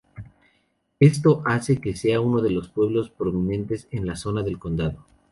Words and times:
Esto 0.99 1.43
hace 1.45 1.79
que 1.79 1.95
sea 1.95 2.21
uno 2.21 2.41
de 2.41 2.49
los 2.49 2.69
pueblos 2.69 3.11
prominentes 3.11 3.87
en 3.91 4.07
la 4.07 4.15
zona 4.15 4.41
del 4.41 4.57
condado. 4.57 5.05